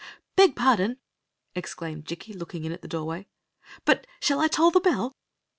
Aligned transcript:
"Beg 0.35 0.55
pardon!" 0.55 0.97
exclaimed 1.53 2.05
Jikki, 2.07 2.33
looking 2.33 2.63
in 2.65 2.71
at 2.71 2.81
the 2.81 2.87
doorway, 2.87 3.27
"but 3.85 4.07
shall 4.19 4.39
I 4.39 4.47
toll 4.47 4.71
the 4.71 4.79
bell?" 4.79 5.13